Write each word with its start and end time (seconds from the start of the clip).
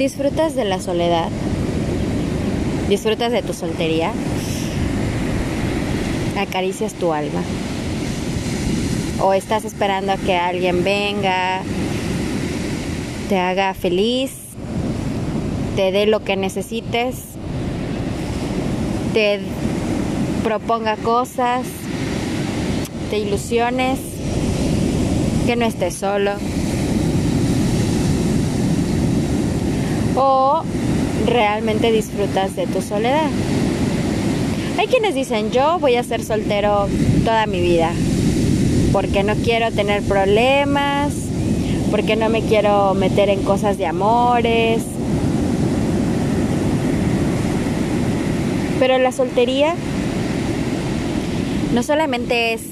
¿Disfrutas 0.00 0.54
de 0.54 0.64
la 0.64 0.80
soledad? 0.80 1.28
¿Disfrutas 2.88 3.32
de 3.32 3.42
tu 3.42 3.52
soltería? 3.52 4.12
¿Acaricias 6.38 6.94
tu 6.94 7.12
alma? 7.12 7.42
¿O 9.20 9.34
estás 9.34 9.66
esperando 9.66 10.12
a 10.12 10.16
que 10.16 10.38
alguien 10.38 10.84
venga, 10.84 11.60
te 13.28 13.38
haga 13.38 13.74
feliz, 13.74 14.32
te 15.76 15.92
dé 15.92 16.06
lo 16.06 16.24
que 16.24 16.34
necesites, 16.34 17.16
te 19.12 19.40
proponga 20.42 20.96
cosas, 20.96 21.66
te 23.10 23.18
ilusiones, 23.18 23.98
que 25.44 25.56
no 25.56 25.66
estés 25.66 25.94
solo? 25.94 26.36
O 30.16 30.62
realmente 31.26 31.92
disfrutas 31.92 32.56
de 32.56 32.66
tu 32.66 32.82
soledad. 32.82 33.28
Hay 34.78 34.86
quienes 34.86 35.14
dicen, 35.14 35.50
yo 35.50 35.78
voy 35.78 35.96
a 35.96 36.02
ser 36.02 36.24
soltero 36.24 36.88
toda 37.24 37.46
mi 37.46 37.60
vida, 37.60 37.92
porque 38.92 39.22
no 39.22 39.34
quiero 39.34 39.70
tener 39.70 40.02
problemas, 40.02 41.12
porque 41.90 42.16
no 42.16 42.28
me 42.28 42.42
quiero 42.42 42.94
meter 42.94 43.28
en 43.28 43.42
cosas 43.42 43.76
de 43.76 43.86
amores. 43.86 44.82
Pero 48.78 48.98
la 48.98 49.12
soltería 49.12 49.74
no 51.74 51.82
solamente 51.82 52.54
es 52.54 52.62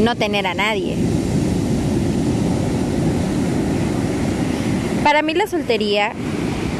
no 0.00 0.16
tener 0.16 0.46
a 0.46 0.54
nadie, 0.54 0.96
Para 5.04 5.22
mí 5.22 5.32
la 5.34 5.46
soltería 5.46 6.12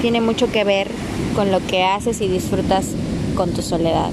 tiene 0.03 0.21
mucho 0.21 0.51
que 0.51 0.65
ver 0.65 0.89
con 1.35 1.51
lo 1.51 1.65
que 1.67 1.85
haces 1.85 2.21
y 2.21 2.29
disfrutas 2.29 2.87
con 3.37 3.53
tu 3.53 3.63
soledad. 3.63 4.11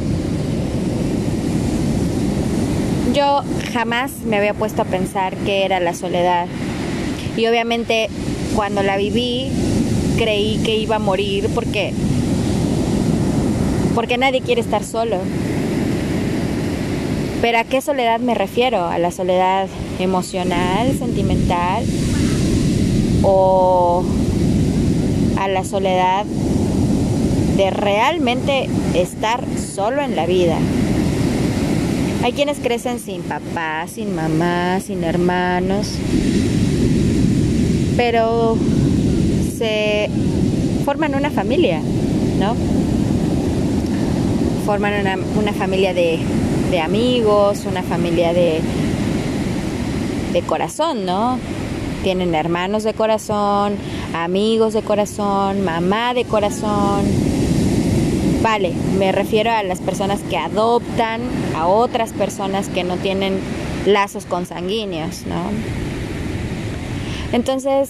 Yo 3.13 3.43
jamás 3.73 4.11
me 4.25 4.37
había 4.37 4.53
puesto 4.53 4.83
a 4.83 4.85
pensar 4.85 5.35
qué 5.37 5.65
era 5.65 5.79
la 5.79 5.93
soledad. 5.93 6.47
Y 7.35 7.47
obviamente 7.47 8.09
cuando 8.55 8.83
la 8.83 8.97
viví 8.97 9.51
creí 10.17 10.59
que 10.63 10.77
iba 10.77 10.97
a 10.97 10.99
morir 10.99 11.49
porque 11.53 11.93
porque 13.95 14.17
nadie 14.17 14.41
quiere 14.41 14.61
estar 14.61 14.83
solo. 14.83 15.17
Pero 17.41 17.57
¿a 17.57 17.63
qué 17.63 17.81
soledad 17.81 18.19
me 18.19 18.35
refiero? 18.35 18.85
¿A 18.85 18.97
la 18.97 19.11
soledad 19.11 19.67
emocional, 19.99 20.97
sentimental 20.97 21.83
o 23.27 24.03
a 25.37 25.47
la 25.47 25.63
soledad 25.63 26.25
de 27.57 27.71
realmente 27.71 28.69
estar 28.93 29.43
solo 29.57 30.01
en 30.01 30.15
la 30.15 30.25
vida. 30.27 30.57
Hay 32.23 32.33
quienes 32.33 32.59
crecen 32.59 32.99
sin 32.99 33.23
papá, 33.23 33.85
sin 33.87 34.15
mamá, 34.15 34.79
sin 34.79 35.03
hermanos, 35.03 35.87
pero 37.97 38.57
se 39.57 40.09
forman 40.83 41.15
una 41.15 41.31
familia, 41.31 41.81
¿no? 42.39 42.55
Forman 44.65 44.93
una, 45.35 45.53
familia 45.53 45.93
de, 45.93 46.19
de, 46.71 46.79
amigos, 46.79 47.65
una 47.65 47.83
familia 47.83 48.33
de, 48.33 48.59
de 50.33 50.41
corazón, 50.41 51.05
¿no? 51.05 51.39
Tienen 52.05 52.35
hermanos 52.35 52.83
de 52.83 52.93
corazón, 52.93 53.77
amigos 54.13 54.73
de 54.73 54.83
corazón, 54.83 55.65
mamá 55.65 56.13
de 56.13 56.23
corazón. 56.23 57.03
Vale, 58.43 58.73
me 58.99 59.11
refiero 59.11 59.49
a 59.49 59.63
las 59.63 59.79
personas 59.79 60.19
que 60.29 60.37
adoptan 60.37 61.21
a 61.55 61.65
otras 61.65 62.13
personas 62.13 62.69
que 62.69 62.83
no 62.83 62.97
tienen 62.97 63.39
lazos 63.87 64.27
consanguíneos, 64.27 65.23
¿no? 65.25 65.49
Entonces, 67.33 67.89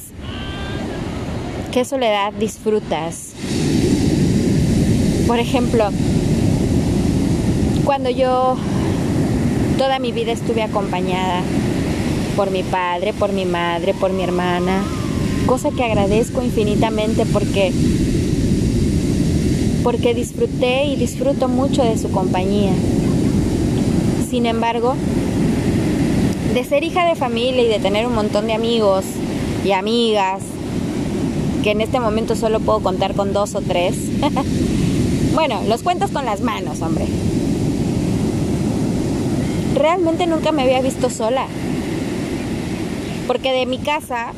¿qué 1.73 1.83
soledad 1.83 2.31
disfrutas? 2.31 3.33
Por 5.27 5.39
ejemplo, 5.39 5.89
cuando 7.83 8.09
yo 8.09 8.55
toda 9.77 9.99
mi 9.99 10.13
vida 10.13 10.31
estuve 10.31 10.63
acompañada 10.63 11.41
por 12.35 12.51
mi 12.51 12.63
padre, 12.63 13.13
por 13.13 13.31
mi 13.31 13.45
madre, 13.45 13.93
por 13.93 14.11
mi 14.11 14.23
hermana, 14.23 14.83
cosa 15.45 15.71
que 15.71 15.83
agradezco 15.83 16.43
infinitamente 16.43 17.25
porque 17.25 17.71
porque 19.83 20.15
disfruté 20.15 20.85
y 20.85 20.95
disfruto 20.95 21.47
mucho 21.47 21.83
de 21.83 21.95
su 21.97 22.09
compañía. 22.09 22.73
Sin 24.29 24.47
embargo, 24.47 24.95
de 26.55 26.63
ser 26.63 26.83
hija 26.83 27.05
de 27.05 27.15
familia 27.15 27.63
y 27.63 27.67
de 27.67 27.79
tener 27.79 28.07
un 28.07 28.15
montón 28.15 28.47
de 28.47 28.53
amigos 28.53 29.05
y 29.63 29.73
amigas, 29.73 30.41
que 31.63 31.71
en 31.71 31.81
este 31.81 31.99
momento 31.99 32.35
solo 32.35 32.59
puedo 32.59 32.79
contar 32.79 33.13
con 33.13 33.31
dos 33.31 33.53
o 33.53 33.61
tres, 33.61 33.95
bueno, 35.35 35.61
los 35.67 35.83
cuentas 35.83 36.09
con 36.09 36.25
las 36.25 36.41
manos, 36.41 36.81
hombre. 36.81 37.05
Realmente 39.75 40.25
nunca 40.25 40.51
me 40.51 40.63
había 40.63 40.81
visto 40.81 41.11
sola. 41.11 41.45
Porque 43.27 43.51
de 43.51 43.65
mi 43.65 43.79
casa, 43.79 44.33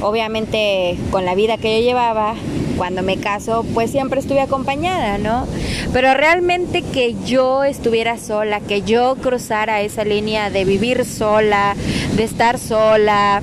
obviamente 0.00 0.96
con 1.10 1.24
la 1.24 1.34
vida 1.34 1.56
que 1.58 1.80
yo 1.80 1.86
llevaba, 1.86 2.34
cuando 2.76 3.02
me 3.02 3.16
caso, 3.16 3.64
pues 3.74 3.90
siempre 3.90 4.20
estuve 4.20 4.40
acompañada, 4.40 5.18
¿no? 5.18 5.46
Pero 5.92 6.14
realmente 6.14 6.82
que 6.82 7.14
yo 7.24 7.64
estuviera 7.64 8.18
sola, 8.18 8.60
que 8.60 8.82
yo 8.82 9.16
cruzara 9.16 9.80
esa 9.80 10.04
línea 10.04 10.50
de 10.50 10.64
vivir 10.64 11.04
sola, 11.04 11.74
de 12.16 12.24
estar 12.24 12.58
sola, 12.58 13.42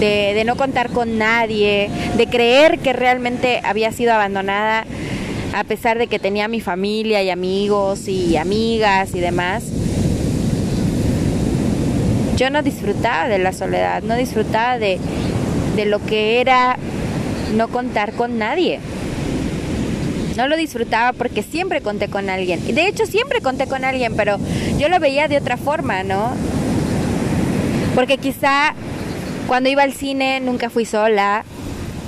de, 0.00 0.42
no 0.44 0.56
contar 0.56 0.90
con 0.90 1.18
nadie, 1.18 1.90
de 2.16 2.26
creer 2.26 2.78
que 2.80 2.92
realmente 2.92 3.60
había 3.64 3.92
sido 3.92 4.12
abandonada, 4.12 4.84
a 5.54 5.64
pesar 5.64 5.98
de 5.98 6.06
que 6.06 6.18
tenía 6.18 6.48
mi 6.48 6.60
familia 6.60 7.22
y 7.22 7.30
amigos 7.30 8.08
y 8.08 8.36
amigas 8.36 9.14
y 9.14 9.20
demás 9.20 9.64
yo 12.36 12.50
no 12.50 12.62
disfrutaba 12.62 13.28
de 13.28 13.38
la 13.38 13.52
soledad, 13.52 14.02
no 14.02 14.14
disfrutaba 14.14 14.78
de, 14.78 14.98
lo 15.86 16.04
que 16.04 16.40
era 16.40 16.76
no 17.54 17.68
contar 17.68 18.12
con 18.12 18.38
nadie. 18.38 18.78
No 20.36 20.46
lo 20.46 20.56
disfrutaba 20.56 21.14
porque 21.14 21.42
siempre 21.42 21.80
conté 21.80 22.08
con 22.08 22.28
alguien. 22.28 22.60
Y 22.68 22.72
de 22.72 22.86
hecho 22.88 23.06
siempre 23.06 23.40
conté 23.40 23.66
con 23.66 23.84
alguien, 23.84 24.14
pero 24.16 24.36
yo 24.78 24.90
lo 24.90 25.00
veía 25.00 25.28
de 25.28 25.38
otra 25.38 25.56
forma, 25.56 26.02
¿no? 26.02 26.32
Porque 27.94 28.18
quizá 28.18 28.74
cuando 29.46 29.70
iba 29.70 29.82
al 29.82 29.94
cine 29.94 30.40
nunca 30.40 30.68
fui 30.68 30.84
sola, 30.84 31.44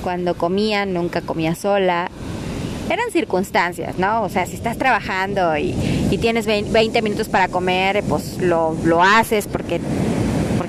cuando 0.03 0.35
comía 0.35 0.85
nunca 0.85 1.21
comía 1.21 1.55
sola. 1.55 2.11
Eran 2.87 3.11
circunstancias, 3.11 3.97
¿no? 3.97 4.23
O 4.23 4.29
sea, 4.29 4.45
si 4.45 4.55
estás 4.55 4.77
trabajando 4.77 5.57
y, 5.57 5.73
tienes 6.21 6.45
20 6.45 7.01
minutos 7.01 7.29
para 7.29 7.47
comer, 7.47 8.03
pues 8.09 8.37
lo, 8.39 8.75
lo 8.83 9.03
haces 9.03 9.47
porque 9.47 9.79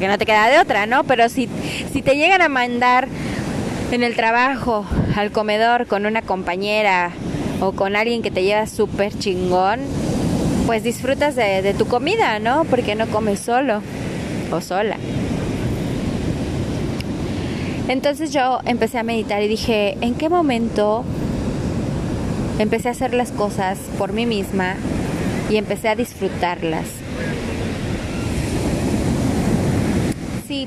que 0.00 0.08
no 0.08 0.18
te 0.18 0.26
queda 0.26 0.48
de 0.48 0.58
otra, 0.58 0.86
¿no? 0.86 1.04
Pero 1.04 1.28
si, 1.28 1.48
si 1.92 2.02
te 2.02 2.16
llegan 2.16 2.42
a 2.42 2.48
mandar 2.48 3.06
en 3.92 4.02
el 4.02 4.16
trabajo, 4.16 4.84
al 5.14 5.30
comedor, 5.30 5.86
con 5.86 6.06
una 6.06 6.22
compañera 6.22 7.12
o 7.60 7.72
con 7.72 7.94
alguien 7.94 8.22
que 8.22 8.30
te 8.30 8.42
lleva 8.42 8.66
súper 8.66 9.16
chingón, 9.16 9.80
pues 10.66 10.82
disfrutas 10.82 11.36
de, 11.36 11.62
de 11.62 11.74
tu 11.74 11.86
comida, 11.86 12.38
¿no? 12.38 12.64
Porque 12.64 12.94
no 12.94 13.06
comes 13.08 13.40
solo 13.40 13.82
o 14.50 14.60
sola. 14.60 14.96
Entonces 17.88 18.32
yo 18.32 18.60
empecé 18.64 18.98
a 18.98 19.03
meditar 19.03 19.42
y 19.42 19.48
dije, 19.48 19.98
¿en 20.00 20.14
qué 20.14 20.28
momento 20.28 21.04
empecé 22.58 22.88
a 22.88 22.92
hacer 22.92 23.12
las 23.12 23.32
cosas 23.32 23.78
por 23.98 24.12
mí 24.12 24.26
misma 24.26 24.76
y 25.50 25.56
empecé 25.56 25.88
a 25.88 25.96
disfrutarlas? 25.96 26.86
sí, 30.50 30.66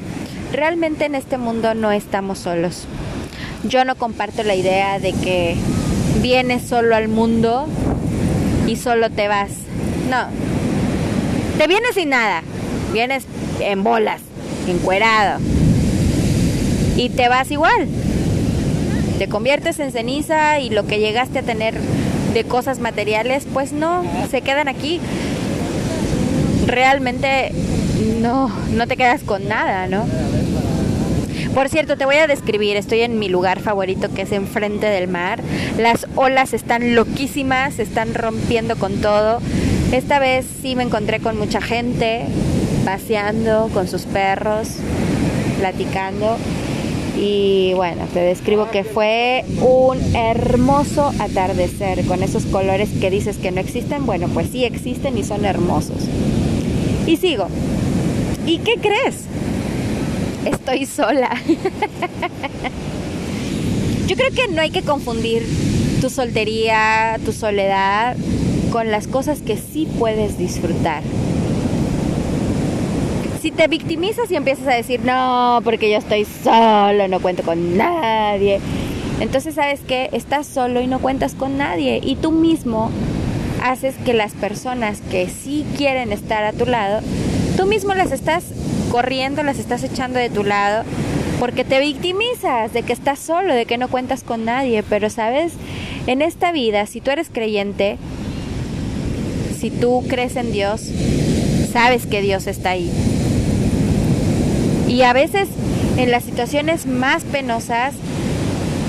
realmente 0.53 1.05
en 1.05 1.15
este 1.15 1.37
mundo 1.37 1.73
no 1.73 1.91
estamos 1.91 2.39
solos. 2.39 2.85
Yo 3.63 3.83
no 3.85 3.95
comparto 3.95 4.43
la 4.43 4.55
idea 4.55 4.99
de 4.99 5.11
que 5.11 5.55
vienes 6.21 6.61
solo 6.61 6.95
al 6.95 7.07
mundo 7.07 7.67
y 8.67 8.75
solo 8.75 9.09
te 9.09 9.27
vas. 9.27 9.49
No. 10.09 10.27
Te 11.57 11.67
vienes 11.67 11.95
sin 11.95 12.09
nada. 12.09 12.43
Vienes 12.93 13.25
en 13.59 13.83
bolas, 13.83 14.21
encuerado. 14.67 15.39
Y 16.95 17.09
te 17.09 17.27
vas 17.29 17.49
igual. 17.49 17.89
Te 19.17 19.27
conviertes 19.27 19.79
en 19.79 19.91
ceniza 19.91 20.59
y 20.59 20.69
lo 20.69 20.85
que 20.85 20.99
llegaste 20.99 21.39
a 21.39 21.43
tener 21.43 21.73
de 22.33 22.43
cosas 22.43 22.79
materiales, 22.79 23.45
pues 23.51 23.73
no, 23.73 24.03
se 24.29 24.41
quedan 24.41 24.67
aquí. 24.67 24.99
Realmente 26.67 27.51
no, 28.21 28.51
no 28.71 28.87
te 28.87 28.97
quedas 28.97 29.23
con 29.23 29.47
nada, 29.47 29.87
¿no? 29.87 30.05
Por 31.53 31.69
cierto, 31.69 31.97
te 31.97 32.05
voy 32.05 32.15
a 32.15 32.27
describir, 32.27 32.77
estoy 32.77 33.01
en 33.01 33.19
mi 33.19 33.29
lugar 33.29 33.59
favorito 33.59 34.13
que 34.13 34.23
es 34.23 34.31
enfrente 34.31 34.87
del 34.87 35.07
mar. 35.07 35.41
Las 35.77 36.07
olas 36.15 36.53
están 36.53 36.95
loquísimas, 36.95 37.79
están 37.79 38.13
rompiendo 38.13 38.75
con 38.75 39.01
todo. 39.01 39.39
Esta 39.91 40.19
vez 40.19 40.45
sí 40.61 40.75
me 40.75 40.83
encontré 40.83 41.19
con 41.19 41.37
mucha 41.37 41.61
gente 41.61 42.25
paseando 42.83 43.69
con 43.73 43.87
sus 43.87 44.03
perros, 44.03 44.69
platicando. 45.59 46.37
Y 47.17 47.73
bueno, 47.75 48.07
te 48.11 48.19
describo 48.19 48.71
que 48.71 48.83
fue 48.83 49.45
un 49.61 49.99
hermoso 50.15 51.13
atardecer 51.19 52.05
con 52.05 52.23
esos 52.23 52.45
colores 52.45 52.89
que 52.99 53.11
dices 53.11 53.37
que 53.37 53.51
no 53.51 53.61
existen. 53.61 54.05
Bueno, 54.05 54.27
pues 54.29 54.49
sí 54.51 54.65
existen 54.65 55.17
y 55.17 55.23
son 55.23 55.45
hermosos. 55.45 55.97
Y 57.05 57.17
sigo. 57.17 57.47
¿Y 58.45 58.57
qué 58.59 58.77
crees? 58.77 59.25
Estoy 60.45 60.85
sola. 60.85 61.29
Yo 64.07 64.15
creo 64.15 64.31
que 64.31 64.47
no 64.49 64.61
hay 64.61 64.69
que 64.69 64.81
confundir 64.81 65.43
tu 66.01 66.09
soltería, 66.09 67.17
tu 67.23 67.31
soledad 67.31 68.17
con 68.71 68.91
las 68.91 69.07
cosas 69.07 69.41
que 69.41 69.55
sí 69.57 69.87
puedes 69.97 70.37
disfrutar. 70.37 71.03
Si 73.41 73.51
te 73.51 73.67
victimizas 73.67 74.29
y 74.31 74.35
empiezas 74.35 74.67
a 74.67 74.73
decir, 74.73 75.01
no, 75.05 75.61
porque 75.63 75.89
yo 75.89 75.97
estoy 75.97 76.25
solo, 76.25 77.07
no 77.07 77.19
cuento 77.19 77.43
con 77.43 77.77
nadie, 77.77 78.59
entonces 79.19 79.55
sabes 79.55 79.79
que 79.81 80.09
estás 80.11 80.47
solo 80.47 80.81
y 80.81 80.87
no 80.87 80.99
cuentas 80.99 81.33
con 81.33 81.57
nadie. 81.57 82.01
Y 82.03 82.15
tú 82.15 82.31
mismo 82.31 82.89
haces 83.63 83.95
que 84.05 84.13
las 84.13 84.33
personas 84.33 85.01
que 85.09 85.29
sí 85.29 85.65
quieren 85.77 86.11
estar 86.11 86.43
a 86.43 86.51
tu 86.51 86.65
lado, 86.65 87.01
tú 87.55 87.65
mismo 87.65 87.93
las 87.93 88.11
estás 88.11 88.43
corriendo, 88.93 89.41
las 89.41 89.57
estás 89.57 89.83
echando 89.83 90.19
de 90.19 90.29
tu 90.29 90.43
lado 90.43 90.83
porque 91.39 91.63
te 91.63 91.79
victimizas 91.79 92.71
de 92.73 92.83
que 92.83 92.93
estás 92.93 93.17
solo, 93.17 93.55
de 93.55 93.65
que 93.65 93.79
no 93.79 93.87
cuentas 93.87 94.21
con 94.21 94.45
nadie, 94.45 94.83
pero 94.83 95.09
sabes, 95.09 95.53
en 96.05 96.21
esta 96.21 96.51
vida, 96.51 96.85
si 96.85 97.01
tú 97.01 97.09
eres 97.09 97.29
creyente, 97.33 97.97
si 99.59 99.71
tú 99.71 100.05
crees 100.07 100.35
en 100.35 100.51
Dios, 100.51 100.91
sabes 101.71 102.05
que 102.05 102.21
Dios 102.21 102.45
está 102.45 102.69
ahí. 102.69 102.91
Y 104.87 105.01
a 105.01 105.11
veces 105.11 105.49
en 105.97 106.11
las 106.11 106.23
situaciones 106.23 106.85
más 106.85 107.23
penosas 107.23 107.95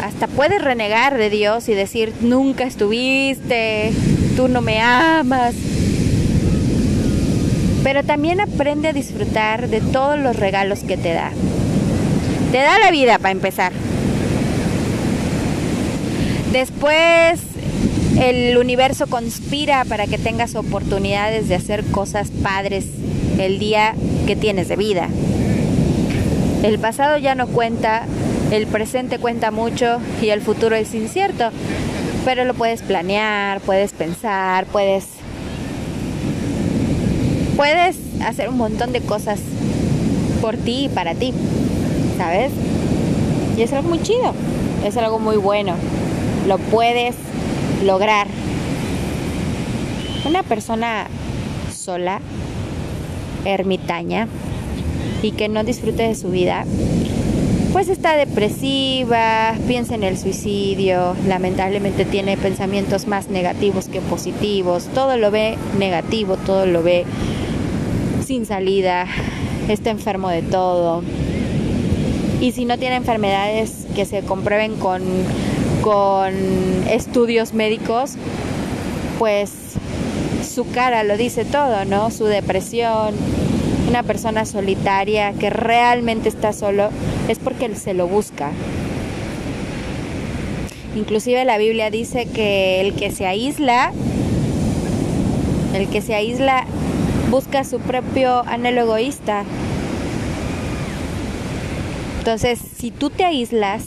hasta 0.04 0.26
puedes 0.26 0.62
renegar 0.62 1.16
de 1.16 1.30
Dios 1.30 1.66
y 1.70 1.72
decir, 1.72 2.12
nunca 2.20 2.64
estuviste, 2.64 3.90
tú 4.36 4.48
no 4.48 4.60
me 4.60 4.82
amas. 4.82 5.54
Pero 7.84 8.02
también 8.02 8.40
aprende 8.40 8.88
a 8.88 8.92
disfrutar 8.92 9.68
de 9.68 9.80
todos 9.80 10.18
los 10.18 10.34
regalos 10.36 10.80
que 10.80 10.96
te 10.96 11.12
da. 11.12 11.30
Te 12.50 12.58
da 12.58 12.80
la 12.80 12.90
vida 12.90 13.18
para 13.18 13.30
empezar. 13.30 13.72
Después 16.50 17.40
el 18.20 18.56
universo 18.56 19.06
conspira 19.06 19.84
para 19.84 20.06
que 20.06 20.18
tengas 20.18 20.54
oportunidades 20.54 21.48
de 21.48 21.56
hacer 21.56 21.84
cosas 21.84 22.30
padres 22.30 22.86
el 23.38 23.58
día 23.58 23.94
que 24.26 24.36
tienes 24.36 24.68
de 24.68 24.76
vida. 24.76 25.08
El 26.62 26.78
pasado 26.78 27.18
ya 27.18 27.34
no 27.34 27.48
cuenta, 27.48 28.06
el 28.50 28.66
presente 28.66 29.18
cuenta 29.18 29.50
mucho 29.50 29.98
y 30.22 30.28
el 30.28 30.40
futuro 30.40 30.76
es 30.76 30.94
incierto, 30.94 31.50
pero 32.24 32.44
lo 32.44 32.54
puedes 32.54 32.82
planear, 32.82 33.60
puedes 33.60 33.92
pensar, 33.92 34.64
puedes 34.66 35.04
puedes 37.56 37.96
hacer 38.24 38.48
un 38.48 38.56
montón 38.56 38.92
de 38.92 39.00
cosas 39.00 39.40
por 40.40 40.56
ti 40.56 40.84
y 40.84 40.88
para 40.88 41.14
ti, 41.14 41.32
¿sabes? 42.18 42.52
Y 43.56 43.62
es 43.62 43.72
algo 43.72 43.88
muy 43.88 44.02
chido, 44.02 44.34
es 44.84 44.96
algo 44.96 45.18
muy 45.18 45.36
bueno. 45.36 45.74
Lo 46.46 46.58
puedes 46.58 47.14
lograr. 47.84 48.26
Una 50.26 50.42
persona 50.42 51.06
sola, 51.74 52.20
ermitaña, 53.44 54.28
y 55.22 55.32
que 55.32 55.48
no 55.48 55.64
disfrute 55.64 56.02
de 56.02 56.14
su 56.14 56.30
vida, 56.30 56.64
pues 57.72 57.88
está 57.88 58.16
depresiva, 58.16 59.54
piensa 59.66 59.94
en 59.94 60.02
el 60.02 60.18
suicidio, 60.18 61.16
lamentablemente 61.26 62.04
tiene 62.04 62.36
pensamientos 62.36 63.06
más 63.06 63.28
negativos 63.30 63.88
que 63.88 64.00
positivos, 64.00 64.86
todo 64.94 65.16
lo 65.16 65.30
ve 65.30 65.56
negativo, 65.78 66.36
todo 66.36 66.66
lo 66.66 66.82
ve 66.82 67.04
sin 68.24 68.46
salida, 68.46 69.06
está 69.68 69.90
enfermo 69.90 70.28
de 70.28 70.42
todo. 70.42 71.02
Y 72.40 72.52
si 72.52 72.64
no 72.64 72.78
tiene 72.78 72.96
enfermedades 72.96 73.86
que 73.94 74.04
se 74.04 74.22
comprueben 74.22 74.76
con, 74.76 75.02
con 75.82 76.34
estudios 76.88 77.54
médicos, 77.54 78.14
pues 79.18 79.50
su 80.54 80.68
cara 80.70 81.04
lo 81.04 81.16
dice 81.16 81.44
todo, 81.44 81.84
¿no? 81.84 82.10
Su 82.10 82.24
depresión, 82.24 83.14
una 83.88 84.02
persona 84.02 84.44
solitaria 84.44 85.32
que 85.32 85.50
realmente 85.50 86.28
está 86.28 86.52
solo 86.52 86.90
es 87.28 87.38
porque 87.38 87.66
él 87.66 87.76
se 87.76 87.94
lo 87.94 88.08
busca. 88.08 88.50
Inclusive 90.96 91.44
la 91.44 91.58
Biblia 91.58 91.90
dice 91.90 92.26
que 92.26 92.80
el 92.80 92.94
que 92.94 93.10
se 93.10 93.26
aísla, 93.26 93.92
el 95.74 95.88
que 95.88 96.00
se 96.00 96.14
aísla 96.14 96.66
busca 97.34 97.64
su 97.64 97.80
propio 97.80 98.44
anhelo 98.46 98.82
egoísta. 98.82 99.42
Entonces, 102.20 102.60
si 102.76 102.92
tú 102.92 103.10
te 103.10 103.24
aíslas, 103.24 103.82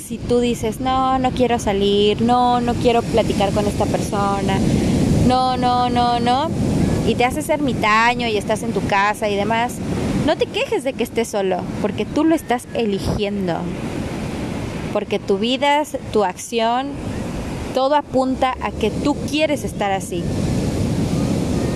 si 0.00 0.16
tú 0.16 0.38
dices, 0.38 0.78
no, 0.78 1.18
no 1.18 1.32
quiero 1.32 1.58
salir, 1.58 2.22
no, 2.22 2.60
no 2.60 2.72
quiero 2.74 3.02
platicar 3.02 3.50
con 3.50 3.66
esta 3.66 3.84
persona, 3.86 4.60
no, 5.26 5.56
no, 5.56 5.90
no, 5.90 6.20
no, 6.20 6.48
y 7.04 7.16
te 7.16 7.24
haces 7.24 7.48
ermitaño 7.48 8.28
y 8.28 8.36
estás 8.36 8.62
en 8.62 8.70
tu 8.70 8.86
casa 8.86 9.28
y 9.28 9.34
demás, 9.34 9.74
no 10.24 10.36
te 10.36 10.46
quejes 10.46 10.84
de 10.84 10.92
que 10.92 11.02
estés 11.02 11.26
solo, 11.26 11.62
porque 11.82 12.04
tú 12.04 12.22
lo 12.22 12.36
estás 12.36 12.68
eligiendo. 12.74 13.56
Porque 14.92 15.18
tu 15.18 15.38
vida, 15.38 15.82
tu 16.12 16.22
acción, 16.22 16.92
todo 17.74 17.96
apunta 17.96 18.54
a 18.62 18.70
que 18.70 18.92
tú 18.92 19.16
quieres 19.28 19.64
estar 19.64 19.90
así. 19.90 20.22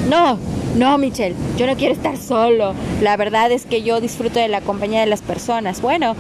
No, 0.09 0.39
no, 0.79 0.97
Michelle, 0.97 1.35
yo 1.57 1.67
no 1.67 1.77
quiero 1.77 1.93
estar 1.93 2.17
solo. 2.17 2.73
La 3.03 3.17
verdad 3.17 3.51
es 3.51 3.67
que 3.67 3.83
yo 3.83 4.01
disfruto 4.01 4.39
de 4.39 4.47
la 4.47 4.61
compañía 4.61 5.01
de 5.01 5.07
las 5.07 5.23
personas. 5.23 5.83
Bueno, 5.83 6.15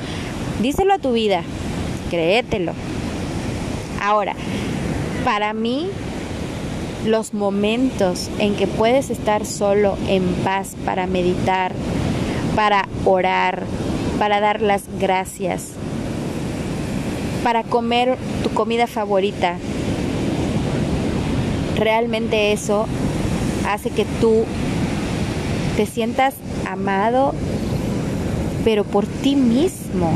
díselo 0.61 0.95
a 0.95 0.99
tu 0.99 1.13
vida, 1.13 1.43
créetelo. 2.11 2.73
Ahora, 4.03 4.35
para 5.25 5.53
mí 5.53 5.89
los 7.07 7.35
momentos 7.35 8.29
en 8.41 8.57
que 8.57 8.67
puedes 8.67 9.11
estar 9.11 9.47
solo 9.47 9.97
en 10.09 10.25
paz 10.43 10.75
para 10.85 11.07
meditar, 11.07 11.73
para 12.57 12.89
orar, 13.05 13.63
para 14.19 14.41
dar 14.41 14.61
las 14.61 14.83
gracias, 14.99 15.69
para 17.45 17.63
comer 17.63 18.17
tu 18.43 18.51
comida 18.51 18.89
favorita. 18.89 19.57
Realmente 21.77 22.51
eso 22.51 22.89
hace 23.73 23.91
que 23.91 24.05
tú 24.21 24.45
te 25.77 25.87
sientas 25.87 26.35
amado, 26.67 27.35
pero 28.65 28.85
por 28.85 29.07
ti 29.07 29.37
mismo. 29.37 30.13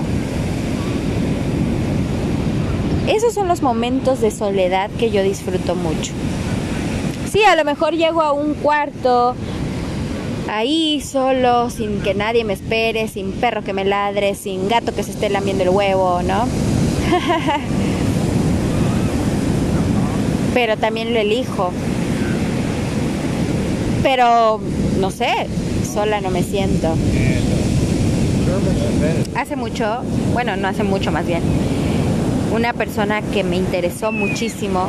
Esos 3.07 3.35
son 3.35 3.49
los 3.49 3.63
momentos 3.63 4.21
de 4.21 4.31
soledad 4.31 4.91
que 4.99 5.11
yo 5.11 5.23
disfruto 5.23 5.75
mucho 5.75 6.13
sí, 7.33 7.43
a 7.45 7.57
lo 7.57 7.65
mejor 7.65 7.95
llego 7.95 8.21
a 8.21 8.33
un 8.33 8.53
cuarto 8.53 9.35
ahí 10.49 11.01
solo, 11.01 11.71
sin 11.71 12.03
que 12.03 12.13
nadie 12.13 12.45
me 12.45 12.53
espere, 12.53 13.09
sin 13.09 13.33
perro 13.33 13.65
que 13.65 13.73
me 13.73 13.87
ladre, 13.87 14.35
sin 14.35 14.69
gato 14.69 14.95
que 14.95 15.03
se 15.03 15.13
esté 15.13 15.31
lamiendo 15.31 15.63
el 15.63 15.71
huevo, 15.71 16.21
¿no? 16.23 16.45
Pero 20.55 20.77
también 20.77 21.15
lo 21.15 21.21
elijo. 21.21 21.73
Pero, 24.03 24.61
no 24.99 25.11
sé, 25.11 25.33
sola 25.93 26.21
no 26.21 26.31
me 26.31 26.43
siento. 26.43 26.95
Hace 29.37 29.57
mucho, 29.57 30.03
bueno, 30.33 30.57
no 30.57 30.69
hace 30.69 30.83
mucho 30.83 31.13
más 31.13 31.27
bien, 31.27 31.43
una 32.55 32.73
persona 32.73 33.23
que 33.23 33.45
me 33.45 33.57
interesó 33.57 34.13
muchísimo 34.13 34.87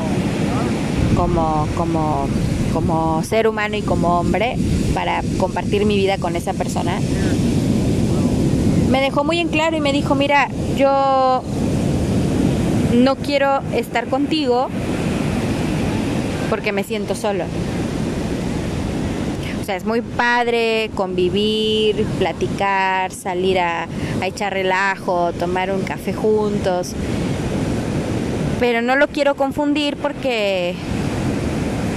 como, 1.15 1.67
como, 1.77 2.27
como 2.73 3.23
ser 3.23 3.47
humano 3.47 3.77
y 3.77 3.81
como 3.81 4.19
hombre 4.19 4.57
para 4.93 5.21
compartir 5.37 5.85
mi 5.85 5.95
vida 5.95 6.17
con 6.17 6.35
esa 6.35 6.53
persona, 6.53 6.99
me 8.89 9.01
dejó 9.01 9.23
muy 9.23 9.39
en 9.39 9.47
claro 9.47 9.77
y 9.77 9.81
me 9.81 9.93
dijo, 9.93 10.13
mira, 10.13 10.49
yo 10.77 11.41
no 12.93 13.15
quiero 13.15 13.61
estar 13.73 14.07
contigo 14.07 14.67
porque 16.49 16.71
me 16.71 16.83
siento 16.83 17.15
solo. 17.15 17.45
O 19.63 19.65
sea, 19.65 19.77
es 19.77 19.85
muy 19.85 20.01
padre 20.01 20.91
convivir, 20.93 22.05
platicar, 22.19 23.13
salir 23.13 23.61
a, 23.61 23.87
echar 24.21 24.51
relajo, 24.51 25.31
tomar 25.31 25.71
un 25.71 25.83
café 25.83 26.11
juntos. 26.11 26.91
Pero 28.59 28.81
no 28.81 28.97
lo 28.97 29.07
quiero 29.07 29.35
confundir 29.35 29.95
porque 29.95 30.75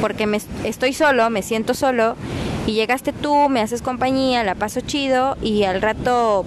porque 0.01 0.29
me, 0.29 0.41
estoy 0.63 0.93
solo, 0.93 1.29
me 1.29 1.43
siento 1.43 1.75
solo 1.75 2.15
y 2.69 2.75
llegaste 2.75 3.13
tú, 3.13 3.49
me 3.49 3.61
haces 3.61 3.83
compañía, 3.83 4.45
la 4.45 4.55
paso 4.55 4.81
chido 4.81 5.37
y 5.43 5.65
al 5.65 5.83
rato 5.83 6.45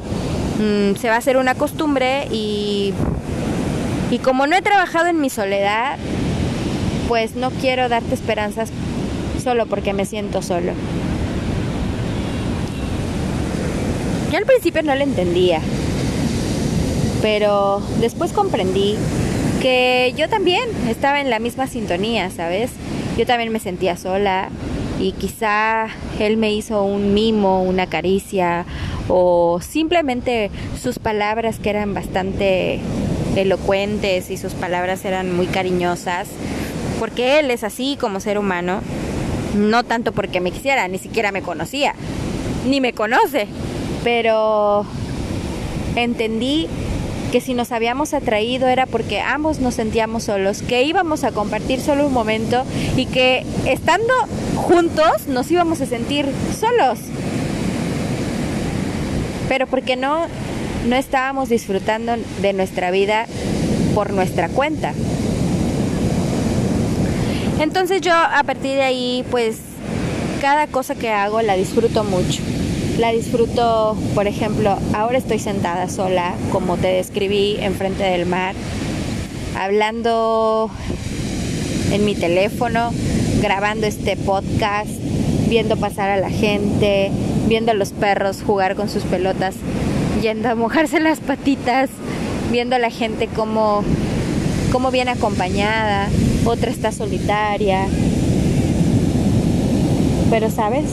mm, 0.57 0.95
se 0.95 1.09
va 1.09 1.15
a 1.15 1.17
hacer 1.17 1.35
una 1.35 1.53
costumbre 1.53 2.29
y, 2.31 2.93
y 4.09 4.19
como 4.19 4.47
no 4.47 4.55
he 4.55 4.61
trabajado 4.61 5.07
en 5.07 5.19
mi 5.19 5.29
soledad, 5.29 5.97
pues 7.09 7.35
no 7.35 7.51
quiero 7.51 7.89
darte 7.89 8.13
esperanzas 8.13 8.71
solo 9.43 9.65
porque 9.65 9.91
me 9.93 10.05
siento 10.05 10.41
solo. 10.41 10.71
Yo 14.31 14.37
al 14.37 14.45
principio 14.45 14.83
no 14.83 14.93
lo 14.93 15.01
entendía, 15.01 15.59
pero 17.21 17.81
después 17.99 18.31
comprendí 18.31 18.95
que 19.59 20.13
yo 20.15 20.29
también 20.29 20.69
estaba 20.87 21.19
en 21.19 21.31
la 21.31 21.39
misma 21.39 21.65
sintonía, 21.65 22.29
¿sabes? 22.29 22.69
Yo 23.17 23.25
también 23.25 23.51
me 23.51 23.59
sentía 23.59 23.97
sola 23.97 24.49
y 24.99 25.13
quizá 25.13 25.87
él 26.19 26.37
me 26.37 26.53
hizo 26.53 26.83
un 26.83 27.13
mimo, 27.15 27.63
una 27.63 27.87
caricia 27.87 28.65
o 29.07 29.59
simplemente 29.61 30.51
sus 30.79 30.99
palabras 30.99 31.57
que 31.57 31.71
eran 31.71 31.95
bastante 31.95 32.79
elocuentes 33.35 34.29
y 34.29 34.37
sus 34.37 34.53
palabras 34.53 35.05
eran 35.05 35.35
muy 35.35 35.47
cariñosas, 35.47 36.27
porque 36.99 37.39
él 37.39 37.49
es 37.49 37.63
así 37.63 37.97
como 37.99 38.19
ser 38.19 38.37
humano, 38.37 38.81
no 39.55 39.83
tanto 39.83 40.11
porque 40.11 40.39
me 40.39 40.51
quisiera, 40.51 40.87
ni 40.87 40.99
siquiera 40.99 41.31
me 41.31 41.41
conocía, 41.41 41.95
ni 42.67 42.79
me 42.79 42.93
conoce, 42.93 43.47
pero 44.03 44.85
entendí 45.95 46.67
que 47.31 47.41
si 47.41 47.53
nos 47.53 47.71
habíamos 47.71 48.13
atraído 48.13 48.67
era 48.67 48.85
porque 48.85 49.21
ambos 49.21 49.59
nos 49.59 49.75
sentíamos 49.75 50.23
solos, 50.23 50.61
que 50.61 50.83
íbamos 50.83 51.23
a 51.23 51.31
compartir 51.31 51.79
solo 51.79 52.07
un 52.07 52.13
momento 52.13 52.63
y 52.95 53.05
que 53.05 53.45
estando 53.65 54.13
juntos 54.55 55.27
nos 55.27 55.49
íbamos 55.51 55.79
a 55.81 55.85
sentir 55.85 56.25
solos. 56.59 56.99
Pero 59.47 59.67
porque 59.67 59.95
no 59.95 60.27
no 60.87 60.95
estábamos 60.95 61.49
disfrutando 61.49 62.15
de 62.41 62.53
nuestra 62.53 62.89
vida 62.89 63.25
por 63.93 64.13
nuestra 64.13 64.49
cuenta. 64.49 64.93
Entonces 67.59 68.01
yo 68.01 68.13
a 68.13 68.43
partir 68.43 68.75
de 68.75 68.83
ahí 68.83 69.25
pues 69.29 69.57
cada 70.41 70.67
cosa 70.67 70.95
que 70.95 71.09
hago 71.09 71.41
la 71.41 71.55
disfruto 71.55 72.03
mucho. 72.03 72.41
La 72.99 73.13
disfruto, 73.13 73.95
por 74.13 74.27
ejemplo, 74.27 74.77
ahora 74.93 75.19
estoy 75.19 75.39
sentada 75.39 75.87
sola, 75.87 76.33
como 76.51 76.75
te 76.75 76.87
describí, 76.87 77.55
enfrente 77.61 78.03
del 78.03 78.25
mar, 78.25 78.55
hablando 79.57 80.69
en 81.93 82.03
mi 82.03 82.13
teléfono, 82.13 82.91
grabando 83.41 83.87
este 83.87 84.17
podcast, 84.17 84.89
viendo 85.47 85.77
pasar 85.77 86.09
a 86.09 86.17
la 86.17 86.29
gente, 86.29 87.09
viendo 87.47 87.71
a 87.71 87.73
los 87.73 87.93
perros 87.93 88.43
jugar 88.45 88.75
con 88.75 88.89
sus 88.89 89.03
pelotas, 89.03 89.55
yendo 90.21 90.49
a 90.49 90.55
mojarse 90.55 90.99
las 90.99 91.21
patitas, 91.21 91.89
viendo 92.51 92.75
a 92.75 92.79
la 92.79 92.89
gente 92.89 93.27
como, 93.27 93.81
como 94.73 94.91
viene 94.91 95.11
acompañada, 95.11 96.09
otra 96.43 96.69
está 96.69 96.91
solitaria. 96.91 97.85
Pero 100.29 100.51
sabes, 100.51 100.83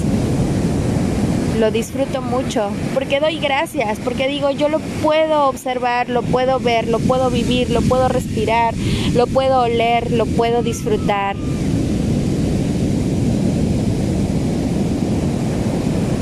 lo 1.59 1.71
disfruto 1.71 2.23
mucho, 2.23 2.71
porque 2.95 3.21
doy 3.21 3.39
gracias, 3.39 3.99
porque 3.99 4.29
digo, 4.29 4.51
yo 4.51 4.69
lo 4.69 4.79
puedo 5.03 5.49
observar, 5.49 6.09
lo 6.09 6.23
puedo 6.23 6.61
ver, 6.61 6.89
lo 6.89 6.99
puedo 6.99 7.31
vivir, 7.31 7.71
lo 7.71 7.81
puedo 7.83 8.09
respirar, 8.09 8.75
lo 9.15 9.27
puedo 9.27 9.63
oler, 9.63 10.13
lo 10.13 10.27
puedo 10.27 10.63
disfrutar. 10.63 11.37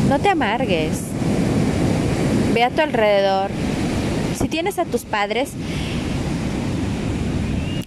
No 0.08 0.20
te 0.20 0.28
amargues. 0.28 1.00
Ve 2.54 2.62
a 2.62 2.70
tu 2.70 2.82
alrededor. 2.82 3.50
Si 4.38 4.48
tienes 4.48 4.78
a 4.78 4.84
tus 4.84 5.02
padres, 5.02 5.50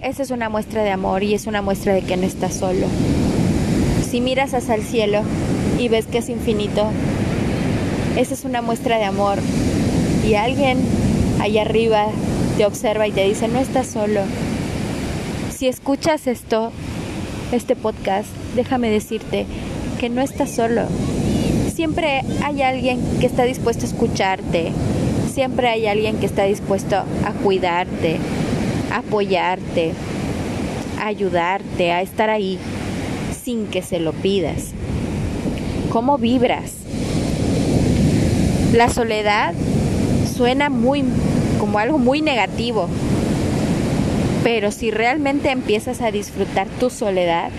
esa 0.02 0.24
es 0.24 0.32
una 0.32 0.50
muestra 0.50 0.84
de 0.84 0.92
amor 0.92 1.24
y 1.24 1.34
es 1.34 1.48
una 1.48 1.62
muestra 1.62 1.94
de 1.94 2.02
que 2.02 2.18
no 2.18 2.26
estás 2.26 2.56
solo. 2.56 2.88
Si 4.10 4.20
miras 4.20 4.54
hacia 4.54 4.76
el 4.76 4.84
cielo 4.84 5.22
y 5.80 5.88
ves 5.88 6.06
que 6.06 6.18
es 6.18 6.30
infinito, 6.30 6.92
esa 8.18 8.34
es 8.34 8.46
una 8.46 8.62
muestra 8.62 8.98
de 8.98 9.06
amor. 9.06 9.38
Y 10.28 10.34
alguien 10.34 10.80
allá 11.40 11.62
arriba 11.62 12.08
te 12.58 12.66
observa 12.66 13.08
y 13.08 13.12
te 13.12 13.24
dice, 13.24 13.48
no 13.48 13.60
estás 13.60 13.88
solo. 13.88 14.22
Si 15.56 15.68
escuchas 15.68 16.28
esto, 16.28 16.72
este 17.52 17.76
podcast, 17.76 18.28
déjame 18.56 18.90
decirte 18.90 19.46
que 20.00 20.10
no 20.10 20.22
estás 20.22 20.52
solo. 20.52 20.88
Siempre 21.74 22.24
hay 22.44 22.64
alguien 22.64 23.00
que 23.20 23.28
está 23.28 23.44
dispuesto 23.44 23.86
a 23.86 23.90
escucharte. 23.90 24.72
Siempre 25.32 25.68
hay 25.68 25.86
alguien 25.86 26.18
que 26.18 26.26
está 26.26 26.46
dispuesto 26.46 26.96
a 26.96 27.32
cuidarte, 27.44 28.18
a 28.92 28.98
apoyarte, 28.98 29.94
a 31.00 31.06
ayudarte, 31.06 31.92
a 31.92 32.02
estar 32.02 32.32
ahí 32.32 32.58
sin 33.44 33.68
que 33.68 33.84
se 33.84 34.00
lo 34.00 34.14
pidas. 34.14 34.72
¿Cómo 35.92 36.18
vibras? 36.18 36.77
La 38.74 38.90
soledad 38.90 39.54
suena 40.36 40.70
muy 40.70 41.04
como 41.60 41.80
algo 41.80 41.98
muy 41.98 42.22
negativo. 42.22 42.88
Pero 44.44 44.72
si 44.72 44.92
realmente 44.92 45.52
empiezas 45.52 46.02
a 46.02 46.12
disfrutar 46.12 46.68
tu 46.80 46.90
soledad, 46.90 47.50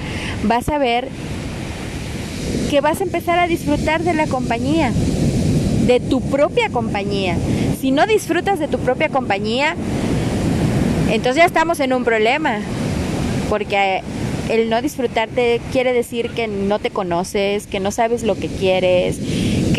vas 0.44 0.68
a 0.68 0.78
ver 0.78 1.08
que 2.70 2.80
vas 2.80 3.00
a 3.00 3.04
empezar 3.04 3.38
a 3.38 3.46
disfrutar 3.46 4.02
de 4.04 4.14
la 4.14 4.26
compañía, 4.26 4.92
de 5.86 6.00
tu 6.00 6.20
propia 6.20 6.68
compañía. 6.70 7.36
Si 7.80 7.90
no 7.90 8.06
disfrutas 8.06 8.58
de 8.58 8.68
tu 8.68 8.78
propia 8.78 9.08
compañía, 9.08 9.74
entonces 11.10 11.36
ya 11.36 11.46
estamos 11.46 11.80
en 11.80 11.92
un 11.92 12.04
problema, 12.04 12.60
porque 13.48 14.02
el 14.50 14.70
no 14.70 14.80
disfrutarte 14.82 15.60
quiere 15.72 15.92
decir 15.92 16.30
que 16.30 16.46
no 16.46 16.78
te 16.78 16.90
conoces, 16.90 17.66
que 17.66 17.80
no 17.80 17.90
sabes 17.90 18.22
lo 18.22 18.34
que 18.36 18.48
quieres, 18.48 19.18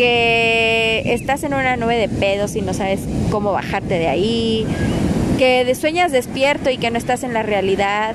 que 0.00 1.02
estás 1.12 1.44
en 1.44 1.52
una 1.52 1.76
nube 1.76 1.94
de 1.98 2.08
pedos 2.08 2.56
y 2.56 2.62
no 2.62 2.72
sabes 2.72 3.00
cómo 3.30 3.52
bajarte 3.52 3.98
de 3.98 4.08
ahí, 4.08 4.66
que 5.36 5.74
sueñas 5.74 6.10
despierto 6.10 6.70
y 6.70 6.78
que 6.78 6.90
no 6.90 6.96
estás 6.96 7.22
en 7.22 7.34
la 7.34 7.42
realidad. 7.42 8.14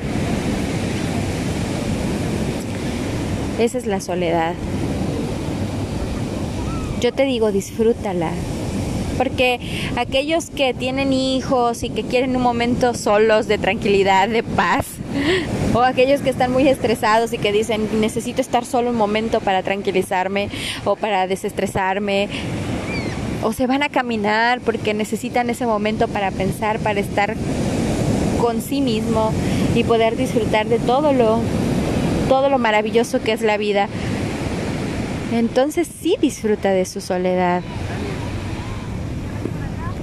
Esa 3.60 3.78
es 3.78 3.86
la 3.86 4.02
soledad. 4.02 4.56
Yo 7.02 7.14
te 7.14 7.24
digo, 7.26 7.52
disfrútala. 7.52 8.32
Porque 9.18 9.60
aquellos 9.96 10.50
que 10.50 10.74
tienen 10.74 11.14
hijos 11.14 11.84
y 11.84 11.90
que 11.90 12.04
quieren 12.04 12.36
un 12.36 12.42
momento 12.42 12.94
solos 12.94 13.48
de 13.48 13.58
tranquilidad, 13.58 14.28
de 14.28 14.44
paz, 14.44 14.86
o 15.74 15.82
aquellos 15.82 16.22
que 16.22 16.30
están 16.30 16.52
muy 16.52 16.68
estresados 16.68 17.34
y 17.34 17.38
que 17.38 17.52
dicen, 17.52 17.88
necesito 18.00 18.42
estar 18.42 18.66
solo 18.66 18.90
un 18.90 18.98
momento 18.98 19.40
para 19.40 19.64
tranquilizarme 19.64 20.50
o 20.84 20.96
para 20.96 21.28
desestresarme, 21.28 22.30
o 23.44 23.54
se 23.54 23.68
van 23.68 23.84
a 23.84 23.90
caminar 23.90 24.60
porque 24.62 24.94
necesitan 24.94 25.50
ese 25.50 25.66
momento 25.66 26.08
para 26.08 26.32
pensar, 26.32 26.80
para 26.80 27.00
estar 27.00 27.36
con 28.42 28.62
sí 28.62 28.82
mismo 28.82 29.32
y 29.76 29.84
poder 29.84 30.18
disfrutar 30.18 30.68
de 30.68 30.80
todo 30.80 31.14
lo 31.14 31.40
todo 32.28 32.50
lo 32.50 32.58
maravilloso 32.58 33.22
que 33.22 33.34
es 33.34 33.42
la 33.42 33.58
vida. 33.58 33.88
Entonces 35.32 35.88
sí 36.02 36.18
disfruta 36.20 36.72
de 36.72 36.86
su 36.86 37.02
soledad. 37.02 37.62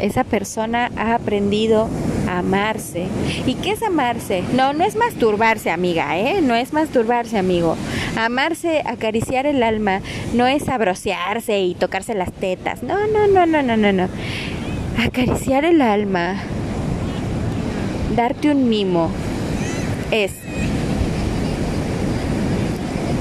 Esa 0.03 0.25
persona 0.25 0.91
ha 0.97 1.15
aprendido 1.15 1.89
a 2.29 2.39
amarse. 2.39 3.07
¿Y 3.47 3.55
qué 3.55 3.71
es 3.71 3.83
amarse? 3.85 4.43
No, 4.53 4.73
no 4.73 4.85
es 4.85 4.97
masturbarse, 4.97 5.71
amiga, 5.71 6.19
¿eh? 6.19 6.41
No 6.43 6.57
es 6.57 6.73
masturbarse, 6.73 7.39
amigo. 7.39 7.77
Amarse, 8.17 8.83
acariciar 8.85 9.47
el 9.47 9.63
alma, 9.63 10.01
no 10.35 10.49
es 10.49 10.69
abrocearse 10.69 11.61
y 11.61 11.77
tocarse 11.77 12.15
las 12.15 12.33
tetas. 12.33 12.83
No, 12.83 13.07
no, 13.07 13.29
no, 13.29 13.47
no, 13.47 13.63
no, 13.63 13.77
no, 13.77 13.93
no. 13.93 14.09
Acariciar 14.99 15.65
el 15.65 15.81
alma, 15.81 16.35
darte 18.17 18.51
un 18.51 18.69
mimo, 18.69 19.09
es 20.11 20.33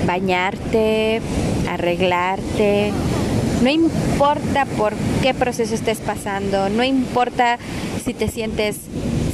bañarte, 0.08 1.22
arreglarte, 1.70 2.92
no 3.62 3.70
importa 3.70 4.66
por 4.78 4.94
qué 5.22 5.34
proceso 5.34 5.76
estés 5.76 6.00
pasando, 6.00 6.70
no 6.70 6.84
importa 6.84 7.58
si 8.04 8.14
te 8.14 8.28
sientes 8.28 8.78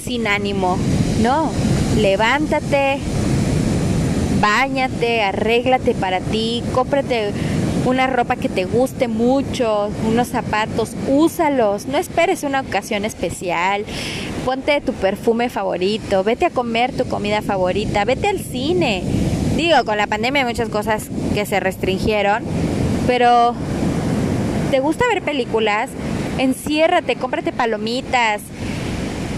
sin 0.03 0.27
ánimo, 0.27 0.77
no, 1.21 1.51
levántate, 1.97 2.99
bañate, 4.41 5.21
arréglate 5.21 5.93
para 5.93 6.19
ti, 6.19 6.63
cómprate 6.73 7.31
una 7.85 8.07
ropa 8.07 8.35
que 8.35 8.49
te 8.49 8.65
guste 8.65 9.07
mucho, 9.07 9.89
unos 10.05 10.27
zapatos, 10.27 10.91
úsalos, 11.07 11.85
no 11.85 11.97
esperes 11.97 12.43
una 12.43 12.61
ocasión 12.61 13.05
especial, 13.05 13.85
ponte 14.45 14.81
tu 14.81 14.91
perfume 14.93 15.49
favorito, 15.49 16.23
vete 16.23 16.45
a 16.45 16.49
comer 16.49 16.91
tu 16.91 17.05
comida 17.07 17.41
favorita, 17.41 18.03
vete 18.03 18.27
al 18.27 18.39
cine. 18.39 19.03
Digo, 19.55 19.85
con 19.85 19.97
la 19.97 20.07
pandemia 20.07 20.41
hay 20.41 20.47
muchas 20.47 20.69
cosas 20.69 21.05
que 21.33 21.45
se 21.45 21.59
restringieron, 21.59 22.43
pero 23.07 23.55
¿te 24.71 24.79
gusta 24.79 25.05
ver 25.07 25.21
películas? 25.21 25.89
Enciérrate, 26.37 27.15
cómprate 27.15 27.51
palomitas, 27.51 28.41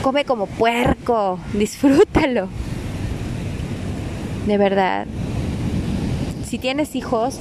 come 0.01 0.25
como 0.25 0.48
puerco, 0.48 1.39
disfrútalo. 1.53 2.48
De 4.45 4.57
verdad. 4.57 5.05
Si 6.45 6.57
tienes 6.57 6.95
hijos, 6.95 7.38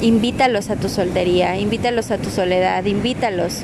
invítalos 0.00 0.70
a 0.70 0.76
tu 0.76 0.88
soltería, 0.88 1.58
invítalos 1.58 2.10
a 2.10 2.18
tu 2.18 2.30
soledad, 2.30 2.84
invítalos. 2.86 3.60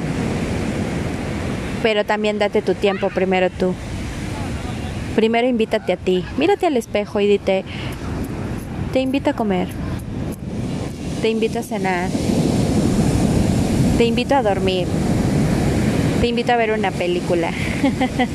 Pero 1.83 2.05
también 2.05 2.39
date 2.39 2.61
tu 2.61 2.75
tiempo 2.75 3.09
primero 3.09 3.49
tú. 3.51 3.75
Primero 5.15 5.47
invítate 5.47 5.93
a 5.93 5.97
ti. 5.97 6.25
Mírate 6.37 6.67
al 6.67 6.77
espejo 6.77 7.21
y 7.21 7.27
dite, 7.27 7.65
te 8.93 9.01
invito 9.01 9.31
a 9.31 9.35
comer. 9.35 9.69
Te 11.23 11.31
invito 11.31 11.61
a 11.61 11.63
cenar. 11.63 12.11
Te 13.99 14.05
invito 14.05 14.35
a 14.35 14.43
dormir. 14.43 14.89
Te 16.21 16.27
invito 16.27 16.53
a 16.53 16.57
ver 16.57 16.73
una 16.73 16.91
película. 16.91 17.53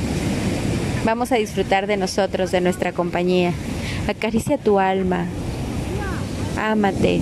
Vamos 1.04 1.32
a 1.32 1.36
disfrutar 1.36 1.86
de 1.86 1.98
nosotros, 1.98 2.50
de 2.50 2.62
nuestra 2.62 2.92
compañía. 2.92 3.52
Acaricia 4.08 4.56
tu 4.56 4.78
alma. 4.78 5.26
Ámate. 6.56 7.20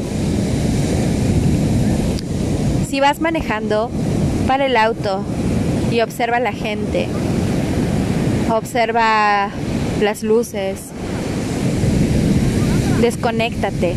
Si 2.88 3.00
vas 3.00 3.20
manejando, 3.20 3.90
para 4.46 4.66
el 4.66 4.76
auto 4.76 5.22
y 5.90 6.00
observa 6.00 6.38
la 6.38 6.52
gente. 6.52 7.06
Observa 8.50 9.50
las 10.00 10.22
luces. 10.22 10.80
Desconéctate. 13.00 13.94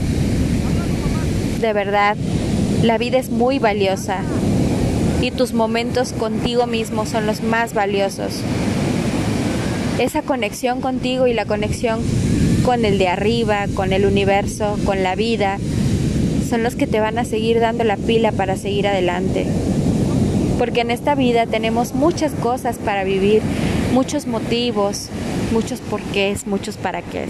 De 1.62 1.74
verdad, 1.74 2.17
la 2.83 2.97
vida 2.97 3.19
es 3.19 3.29
muy 3.29 3.59
valiosa 3.59 4.21
y 5.21 5.29
tus 5.29 5.53
momentos 5.53 6.13
contigo 6.13 6.65
mismo 6.65 7.05
son 7.05 7.27
los 7.27 7.43
más 7.43 7.75
valiosos. 7.75 8.41
Esa 10.00 10.23
conexión 10.23 10.81
contigo 10.81 11.27
y 11.27 11.33
la 11.33 11.45
conexión 11.45 12.01
con 12.65 12.83
el 12.85 12.97
de 12.97 13.07
arriba, 13.07 13.67
con 13.75 13.93
el 13.93 14.05
universo, 14.05 14.79
con 14.83 15.03
la 15.03 15.13
vida, 15.13 15.59
son 16.50 16.63
los 16.63 16.75
que 16.75 16.88
te 16.88 17.00
van 17.00 17.19
a 17.19 17.25
seguir 17.25 17.59
dando 17.59 17.83
la 17.83 17.97
pila 17.97 18.31
para 18.31 18.57
seguir 18.57 18.88
adelante. 18.88 19.45
Porque 20.57 20.81
en 20.81 20.89
esta 20.89 21.13
vida 21.13 21.45
tenemos 21.45 21.93
muchas 21.93 22.31
cosas 22.33 22.77
para 22.77 23.03
vivir, 23.03 23.43
muchos 23.93 24.25
motivos, 24.25 25.09
muchos 25.51 25.81
porqués, 25.81 26.47
muchos 26.47 26.77
para 26.77 27.03
qué. 27.03 27.27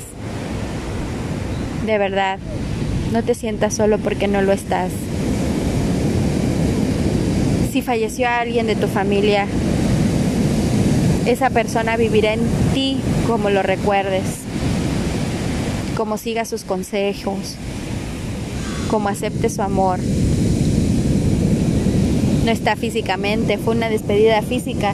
De 1.86 1.98
verdad, 1.98 2.40
no 3.12 3.22
te 3.22 3.36
sientas 3.36 3.74
solo 3.74 3.98
porque 3.98 4.30
no 4.30 4.42
lo 4.42 4.54
estás. 4.54 4.92
Si 7.72 7.82
falleció 7.82 8.28
alguien 8.28 8.68
de 8.68 8.76
tu 8.76 8.88
familia, 8.88 9.48
esa 11.26 11.50
persona 11.50 11.96
vivirá 11.96 12.34
en 12.34 12.42
ti 12.74 13.00
como 13.28 13.50
lo 13.50 13.64
recuerdes, 13.64 14.42
como 15.96 16.18
siga 16.18 16.44
sus 16.44 16.66
consejos, 16.66 17.56
como 18.90 19.08
acepte 19.08 19.50
su 19.50 19.62
amor. 19.62 20.00
No 22.44 22.52
está 22.52 22.76
físicamente, 22.76 23.58
fue 23.58 23.74
una 23.74 23.88
despedida 23.88 24.42
física, 24.42 24.94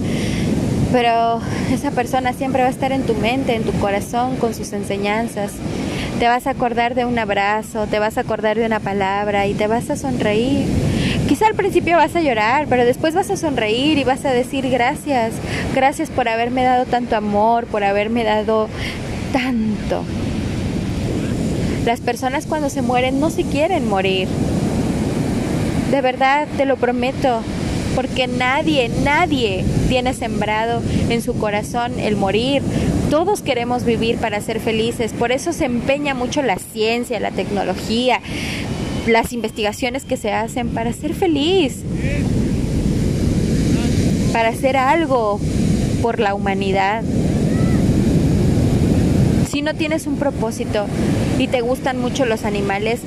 pero 0.91 1.41
esa 1.74 1.89
persona 1.89 2.34
siempre 2.34 2.62
va 2.62 2.67
a 2.67 2.72
estar 2.72 2.91
en 2.91 3.07
tu 3.07 3.15
mente, 3.15 3.55
en 3.55 3.63
tu 3.63 3.72
corazón, 3.79 4.36
con 4.36 4.54
sus 4.54 4.71
enseñanzas. 4.73 5.54
Te 6.19 6.27
vas 6.27 6.47
a 6.47 6.51
acordar 6.51 6.95
de 6.95 7.06
un 7.06 7.19
abrazo, 7.19 7.86
te 7.86 7.99
vas 7.99 8.17
a 8.17 8.21
acordar 8.21 8.58
de 8.58 8.65
una 8.65 8.80
palabra 8.80 9.45
y 9.45 9.53
te 9.53 9.67
vas 9.67 9.91
a 9.91 9.95
sonreír. 9.95 10.65
Quizá 11.27 11.45
al 11.45 11.53
principio 11.53 11.95
vas 11.97 12.15
a 12.15 12.21
llorar, 12.21 12.65
pero 12.67 12.86
después 12.86 13.13
vas 13.13 13.30
a 13.30 13.38
sonreír 13.38 13.99
y 13.99 14.03
vas 14.03 14.25
a 14.25 14.32
decir 14.32 14.67
gracias, 14.67 15.34
gracias 15.75 16.10
por 16.10 16.27
haberme 16.27 16.63
dado 16.63 16.86
tanto 16.86 17.15
amor, 17.15 17.65
por 17.67 17.84
haberme 17.84 18.23
dado 18.23 18.67
tanto. 19.32 20.03
Las 21.86 22.01
personas 22.01 22.47
cuando 22.47 22.69
se 22.71 22.82
mueren 22.82 23.19
no 23.19 23.30
se 23.30 23.43
quieren 23.43 23.88
morir. 23.88 24.27
De 25.91 26.01
verdad, 26.01 26.47
te 26.58 26.65
lo 26.65 26.77
prometo. 26.77 27.41
Porque 27.95 28.27
nadie, 28.27 28.89
nadie 29.03 29.65
tiene 29.89 30.13
sembrado 30.13 30.82
en 31.10 31.21
su 31.21 31.36
corazón 31.36 31.99
el 31.99 32.15
morir. 32.15 32.62
Todos 33.10 33.41
queremos 33.41 33.84
vivir 33.84 34.17
para 34.17 34.41
ser 34.41 34.60
felices. 34.60 35.13
Por 35.13 35.32
eso 35.32 35.54
se 35.54 35.65
empeña 35.65 36.13
mucho 36.13 36.41
la 36.41 36.58
ciencia, 36.58 37.20
la 37.20 37.32
tecnología, 37.32 38.22
las 39.08 39.34
investigaciones 39.34 40.04
que 40.04 40.17
se 40.17 40.32
hacen 40.32 40.70
para 40.70 40.91
ser 40.93 41.13
feliz. 41.13 41.84
Para 44.34 44.50
hacer 44.50 44.78
algo 44.78 45.39
por 46.02 46.20
la 46.20 46.36
humanidad 46.36 47.04
si 49.58 49.63
no 49.63 49.74
tienes 49.74 50.06
un 50.06 50.17
propósito 50.17 50.86
y 51.39 51.48
te 51.48 51.62
gustan 51.62 52.00
mucho 52.00 52.26
los 52.26 52.43
animales, 52.46 53.00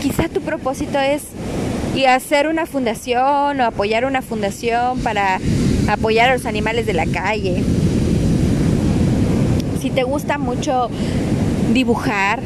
quizá 0.00 0.28
tu 0.28 0.40
propósito 0.40 1.00
es 1.00 1.22
hacer 2.08 2.46
una 2.46 2.64
fundación 2.64 3.60
o 3.60 3.64
apoyar 3.64 4.04
una 4.04 4.22
fundación 4.22 5.00
para 5.00 5.40
apoyar 5.88 6.30
a 6.30 6.34
los 6.34 6.46
animales 6.46 6.86
de 6.86 6.92
la 6.92 7.06
calle. 7.06 7.64
Te 9.96 10.02
gusta 10.02 10.36
mucho 10.36 10.90
dibujar, 11.72 12.42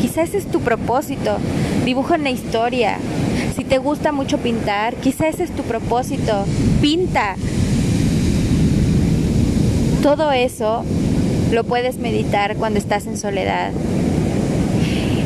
quizá 0.00 0.22
ese 0.22 0.38
es 0.38 0.46
tu 0.46 0.58
propósito. 0.62 1.36
Dibuja 1.84 2.16
una 2.16 2.30
historia. 2.30 2.96
Si 3.54 3.62
te 3.62 3.78
gusta 3.78 4.10
mucho 4.10 4.38
pintar, 4.38 4.96
quizá 4.96 5.28
ese 5.28 5.44
es 5.44 5.52
tu 5.52 5.62
propósito. 5.62 6.44
Pinta. 6.80 7.36
Todo 10.02 10.32
eso 10.32 10.82
lo 11.52 11.62
puedes 11.62 11.98
meditar 11.98 12.56
cuando 12.56 12.80
estás 12.80 13.06
en 13.06 13.16
soledad. 13.16 13.70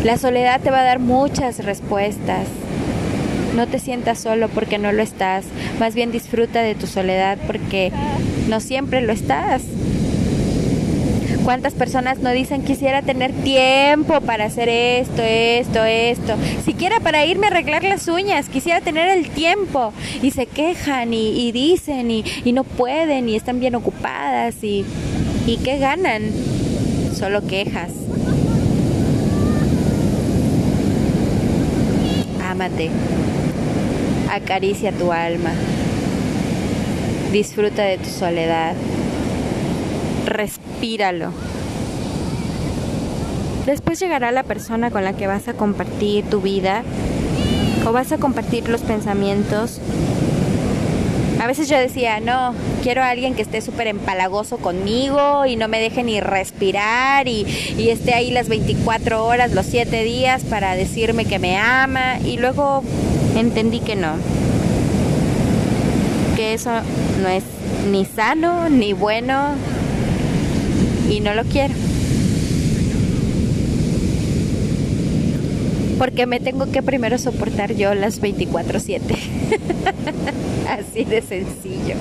La 0.05 0.19
soledad 0.19 0.61
te 0.61 0.71
va 0.71 0.81
a 0.81 0.85
dar 0.85 0.99
muchas 0.99 1.65
respuestas. 1.65 2.49
No 3.57 3.67
te 3.67 3.79
sientas 3.79 4.19
solo 4.19 4.51
porque 4.51 4.77
no 4.77 4.93
lo 4.93 5.03
estás. 5.03 5.47
Más 5.81 5.95
bien 5.95 6.13
disfruta 6.13 6.61
de 6.61 6.75
tu 6.75 6.87
soledad 6.87 7.39
porque 7.47 7.93
no 8.47 8.61
siempre 8.61 9.01
lo 9.01 9.15
estás. 9.15 9.63
¿Cuántas 11.47 11.75
personas 11.75 12.19
no 12.19 12.33
dicen 12.33 12.63
quisiera 12.63 13.03
tener 13.03 13.31
tiempo 13.33 14.21
para 14.21 14.47
hacer 14.47 14.69
esto, 14.69 15.23
esto, 15.23 15.85
esto? 15.85 16.35
Siquiera 16.65 16.99
para 16.99 17.25
irme 17.25 17.47
a 17.47 17.51
arreglar 17.51 17.85
las 17.85 18.09
uñas, 18.09 18.49
quisiera 18.49 18.81
tener 18.81 19.07
el 19.17 19.29
tiempo. 19.29 19.93
Y 20.23 20.33
se 20.33 20.47
quejan 20.47 21.15
y, 21.15 21.53
dicen 21.53 22.11
y, 22.11 22.25
no 22.53 22.65
pueden 22.65 23.29
y 23.29 23.37
están 23.37 23.61
bien 23.61 23.77
ocupadas 23.77 24.65
y 24.65 24.85
¿Y 25.47 25.59
qué 25.59 25.79
ganan? 25.79 26.23
Solo 27.17 27.47
quejas. 27.47 27.93
Ámate. 32.43 32.91
Acaricia 34.33 34.91
tu 34.91 35.13
alma. 35.13 35.53
Disfruta 37.31 37.85
de 37.85 37.99
tu 37.99 38.09
soledad. 38.09 38.75
Respíralo. 40.77 41.33
Después 43.65 43.99
llegará 43.99 44.31
la 44.31 44.43
persona 44.43 44.91
con 44.91 45.05
la 45.05 45.15
que 45.15 45.27
vas 45.27 45.49
a 45.49 45.55
compartir 45.55 46.29
tu 46.29 46.43
vida 46.43 46.83
o 47.87 47.93
vas 47.93 48.13
a 48.13 48.19
compartir 48.19 48.69
los 48.69 48.83
pensamientos 48.83 49.81
a 51.41 51.47
veces 51.47 51.69
yo 51.69 51.79
decía, 51.79 52.19
no, 52.19 52.55
quiero 52.83 53.03
a 53.03 53.11
alguien 53.11 53.35
que 53.35 53.43
esté 53.43 53.61
súper 53.61 53.87
empalagoso 53.87 54.57
conmigo 54.57 55.47
y 55.47 55.57
no 55.57 55.69
me 55.69 55.79
deje 55.79 56.03
ni 56.03 56.21
respirar 56.21 57.29
y, 57.29 57.47
y, 57.79 57.91
esté 57.91 58.15
ahí 58.15 58.31
las 58.31 58.49
24 58.49 59.25
horas, 59.25 59.53
los 59.53 59.67
7 59.67 60.03
días 60.03 60.43
para 60.45 60.75
decirme 60.75 61.25
que 61.25 61.39
me 61.39 61.57
ama. 61.57 62.19
Y 62.25 62.39
luego 62.39 62.83
entendí 63.37 63.81
que 63.81 63.97
no. 63.97 64.15
Que 66.37 66.55
eso 66.55 66.71
no 67.23 67.29
es 67.29 67.45
ni 67.91 68.07
sano, 68.07 68.69
ni 68.69 68.93
bueno 68.93 69.51
y 71.11 71.21
no 71.21 71.35
lo 71.35 71.45
quiero. 71.45 71.75
porque 75.99 76.27
me 76.27 76.41
tengo 76.41 76.71
que 76.71 76.83
primero 76.83 77.19
soportar 77.19 77.75
yo 77.75 77.95
las 77.95 78.21
24/7. 78.21 79.01
Así 80.69 81.05
de 81.05 81.23
sencillo. 81.23 81.95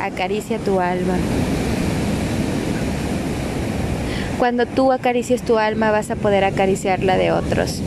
Acaricia 0.00 0.58
tu 0.58 0.80
alma. 0.80 1.16
Cuando 4.38 4.66
tú 4.66 4.92
acaricias 4.92 5.42
tu 5.42 5.58
alma 5.58 5.90
vas 5.90 6.10
a 6.10 6.16
poder 6.16 6.44
acariciar 6.44 7.02
la 7.02 7.16
de 7.16 7.32
otros. 7.32 7.80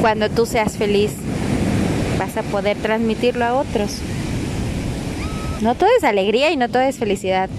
Cuando 0.00 0.30
tú 0.30 0.46
seas 0.46 0.76
feliz 0.76 1.12
vas 2.18 2.36
a 2.36 2.42
poder 2.42 2.76
transmitirlo 2.78 3.44
a 3.44 3.54
otros. 3.54 4.00
No 5.60 5.74
todo 5.74 5.88
es 5.96 6.04
alegría 6.04 6.52
y 6.52 6.56
no 6.56 6.68
todo 6.68 6.82
es 6.82 6.98
felicidad. 6.98 7.50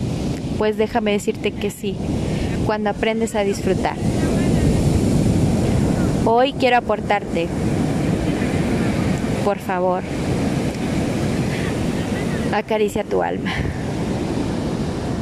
Pues 0.57 0.77
déjame 0.77 1.11
decirte 1.11 1.51
que 1.51 1.69
sí, 1.69 1.97
cuando 2.65 2.89
aprendes 2.89 3.35
a 3.35 3.41
disfrutar. 3.43 3.95
Hoy 6.25 6.53
quiero 6.53 6.77
aportarte, 6.77 7.47
por 9.43 9.57
favor, 9.57 10.03
acaricia 12.53 13.03
tu 13.03 13.21
alma. 13.21 13.51